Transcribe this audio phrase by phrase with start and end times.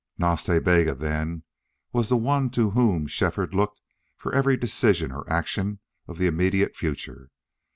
[0.17, 1.43] Nas Ta Bega, then,
[1.93, 3.79] was the one to whom Shefford looked
[4.17, 5.77] for every decision or action
[6.07, 7.29] of the immediate future.